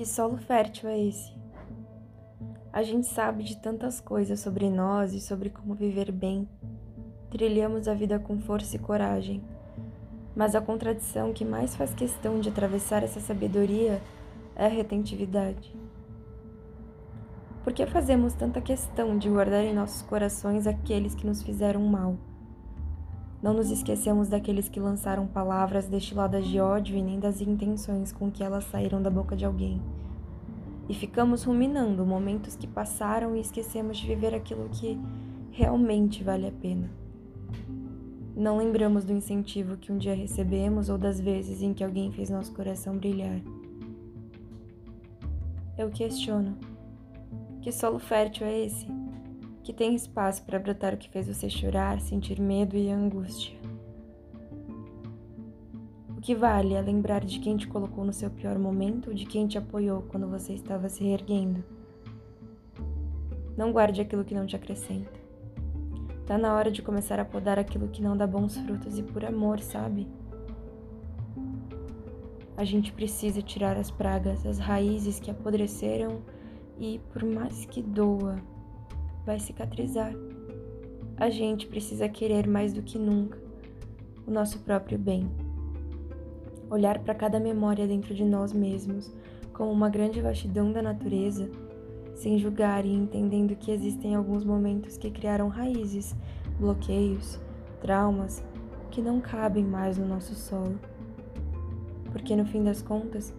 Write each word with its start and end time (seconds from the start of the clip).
Que 0.00 0.06
solo 0.06 0.38
fértil 0.38 0.88
é 0.88 0.98
esse? 0.98 1.30
A 2.72 2.82
gente 2.82 3.06
sabe 3.06 3.44
de 3.44 3.58
tantas 3.58 4.00
coisas 4.00 4.40
sobre 4.40 4.70
nós 4.70 5.12
e 5.12 5.20
sobre 5.20 5.50
como 5.50 5.74
viver 5.74 6.10
bem. 6.10 6.48
Trilhamos 7.30 7.86
a 7.86 7.92
vida 7.92 8.18
com 8.18 8.40
força 8.40 8.76
e 8.76 8.78
coragem. 8.78 9.44
Mas 10.34 10.54
a 10.54 10.60
contradição 10.62 11.34
que 11.34 11.44
mais 11.44 11.76
faz 11.76 11.92
questão 11.92 12.40
de 12.40 12.48
atravessar 12.48 13.02
essa 13.02 13.20
sabedoria 13.20 14.00
é 14.56 14.64
a 14.64 14.70
retentividade. 14.70 15.76
Por 17.62 17.74
que 17.74 17.84
fazemos 17.84 18.32
tanta 18.32 18.62
questão 18.62 19.18
de 19.18 19.28
guardar 19.28 19.64
em 19.64 19.74
nossos 19.74 20.00
corações 20.00 20.66
aqueles 20.66 21.14
que 21.14 21.26
nos 21.26 21.42
fizeram 21.42 21.82
mal? 21.82 22.16
Não 23.42 23.54
nos 23.54 23.70
esquecemos 23.70 24.28
daqueles 24.28 24.68
que 24.68 24.78
lançaram 24.78 25.26
palavras 25.26 25.86
destiladas 25.86 26.46
de 26.46 26.60
ódio 26.60 26.96
e 26.96 27.02
nem 27.02 27.18
das 27.18 27.40
intenções 27.40 28.12
com 28.12 28.30
que 28.30 28.44
elas 28.44 28.64
saíram 28.64 29.00
da 29.00 29.08
boca 29.08 29.34
de 29.34 29.46
alguém. 29.46 29.80
E 30.88 30.94
ficamos 30.94 31.44
ruminando 31.44 32.04
momentos 32.04 32.54
que 32.54 32.66
passaram 32.66 33.34
e 33.34 33.40
esquecemos 33.40 33.96
de 33.96 34.06
viver 34.06 34.34
aquilo 34.34 34.68
que 34.68 35.00
realmente 35.52 36.22
vale 36.22 36.46
a 36.46 36.52
pena. 36.52 36.90
Não 38.36 38.58
lembramos 38.58 39.04
do 39.04 39.12
incentivo 39.12 39.76
que 39.76 39.90
um 39.90 39.98
dia 39.98 40.14
recebemos 40.14 40.88
ou 40.88 40.98
das 40.98 41.20
vezes 41.20 41.62
em 41.62 41.72
que 41.72 41.84
alguém 41.84 42.12
fez 42.12 42.28
nosso 42.28 42.52
coração 42.52 42.96
brilhar. 42.96 43.40
Eu 45.78 45.90
questiono: 45.90 46.58
que 47.62 47.72
solo 47.72 47.98
fértil 47.98 48.46
é 48.46 48.64
esse? 48.66 48.99
Que 49.62 49.72
tem 49.72 49.94
espaço 49.94 50.42
para 50.44 50.58
brotar 50.58 50.94
o 50.94 50.96
que 50.96 51.10
fez 51.10 51.26
você 51.26 51.48
chorar, 51.48 52.00
sentir 52.00 52.40
medo 52.40 52.76
e 52.76 52.90
angústia. 52.90 53.58
O 56.16 56.20
que 56.20 56.34
vale 56.34 56.74
é 56.74 56.80
lembrar 56.80 57.24
de 57.24 57.38
quem 57.38 57.56
te 57.56 57.66
colocou 57.66 58.04
no 58.04 58.12
seu 58.12 58.30
pior 58.30 58.58
momento 58.58 59.14
de 59.14 59.24
quem 59.24 59.46
te 59.46 59.56
apoiou 59.56 60.02
quando 60.02 60.28
você 60.28 60.52
estava 60.52 60.88
se 60.88 61.02
reerguendo. 61.02 61.64
Não 63.56 63.72
guarde 63.72 64.00
aquilo 64.00 64.24
que 64.24 64.34
não 64.34 64.46
te 64.46 64.56
acrescenta. 64.56 65.18
Tá 66.26 66.38
na 66.38 66.54
hora 66.54 66.70
de 66.70 66.82
começar 66.82 67.18
a 67.18 67.24
podar 67.24 67.58
aquilo 67.58 67.88
que 67.88 68.02
não 68.02 68.16
dá 68.16 68.26
bons 68.26 68.56
frutos 68.56 68.98
e 68.98 69.02
por 69.02 69.24
amor, 69.24 69.60
sabe? 69.60 70.06
A 72.56 72.64
gente 72.64 72.92
precisa 72.92 73.40
tirar 73.40 73.76
as 73.76 73.90
pragas, 73.90 74.44
as 74.46 74.58
raízes 74.58 75.18
que 75.18 75.30
apodreceram 75.30 76.20
e, 76.78 77.00
por 77.12 77.24
mais 77.24 77.64
que 77.64 77.82
doa, 77.82 78.36
vai 79.24 79.38
cicatrizar. 79.38 80.12
A 81.16 81.28
gente 81.30 81.66
precisa 81.66 82.08
querer 82.08 82.46
mais 82.46 82.72
do 82.72 82.82
que 82.82 82.98
nunca 82.98 83.38
o 84.26 84.30
nosso 84.30 84.60
próprio 84.60 84.98
bem. 84.98 85.30
Olhar 86.70 86.98
para 87.00 87.14
cada 87.14 87.40
memória 87.40 87.86
dentro 87.86 88.14
de 88.14 88.24
nós 88.24 88.52
mesmos 88.52 89.12
como 89.52 89.70
uma 89.70 89.90
grande 89.90 90.20
vastidão 90.20 90.72
da 90.72 90.80
natureza, 90.80 91.50
sem 92.14 92.38
julgar 92.38 92.86
e 92.86 92.92
entendendo 92.92 93.56
que 93.56 93.70
existem 93.70 94.14
alguns 94.14 94.44
momentos 94.44 94.96
que 94.96 95.10
criaram 95.10 95.48
raízes, 95.48 96.14
bloqueios, 96.58 97.38
traumas 97.80 98.42
que 98.90 99.00
não 99.00 99.20
cabem 99.20 99.64
mais 99.64 99.98
no 99.98 100.06
nosso 100.06 100.34
solo. 100.34 100.78
Porque 102.12 102.34
no 102.34 102.44
fim 102.44 102.62
das 102.62 102.82
contas, 102.82 103.34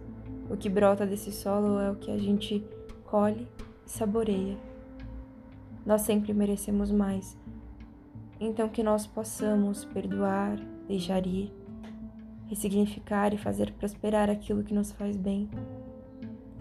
o 0.48 0.56
que 0.56 0.68
brota 0.68 1.06
desse 1.06 1.32
solo 1.32 1.78
é 1.80 1.90
o 1.90 1.96
que 1.96 2.10
a 2.10 2.18
gente 2.18 2.64
colhe 3.04 3.46
e 3.86 3.90
saboreia. 3.90 4.56
Nós 5.84 6.02
sempre 6.02 6.32
merecemos 6.32 6.90
mais. 6.90 7.36
Então, 8.40 8.68
que 8.68 8.82
nós 8.82 9.06
possamos 9.06 9.84
perdoar, 9.84 10.58
deixar 10.86 11.26
ir, 11.26 11.52
ressignificar 12.48 13.32
e 13.32 13.38
fazer 13.38 13.72
prosperar 13.72 14.28
aquilo 14.28 14.62
que 14.62 14.74
nos 14.74 14.92
faz 14.92 15.16
bem. 15.16 15.48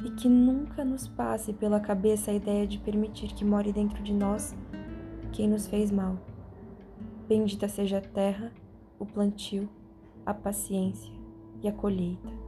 E 0.04 0.12
que 0.12 0.28
nunca 0.28 0.84
nos 0.84 1.08
passe 1.08 1.54
pela 1.54 1.80
cabeça 1.80 2.32
a 2.32 2.34
ideia 2.34 2.66
de 2.66 2.80
permitir 2.80 3.34
que 3.34 3.46
more 3.46 3.72
dentro 3.72 4.02
de 4.02 4.14
nós 4.14 4.56
quem 5.32 5.48
nos 5.48 5.68
fez 5.68 5.92
mal. 5.92 6.18
Bendita 7.28 7.68
seja 7.68 8.00
a 8.00 8.02
terra, 8.02 8.52
o 9.00 9.06
plantio, 9.06 9.70
a 10.26 10.34
paciência 10.34 11.14
e 11.62 11.68
a 11.68 11.72
colheita. 11.72 12.41